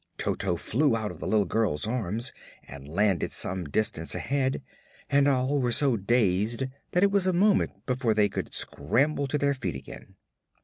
Toto 0.17 0.55
flew 0.55 0.97
out 0.97 1.11
of 1.11 1.19
the 1.19 1.27
little 1.27 1.45
girl's 1.45 1.85
arms 1.85 2.33
and 2.67 2.87
landed 2.87 3.29
some 3.31 3.65
distance 3.65 4.15
ahead, 4.15 4.63
and 5.11 5.27
all 5.27 5.59
were 5.61 5.71
so 5.71 5.95
dazed 5.95 6.63
that 6.93 7.03
it 7.03 7.11
was 7.11 7.27
a 7.27 7.33
moment 7.33 7.85
before 7.85 8.15
they 8.15 8.27
could 8.27 8.51
scramble 8.51 9.27
to 9.27 9.37
their 9.37 9.53
feet 9.53 9.75
again. 9.75 10.15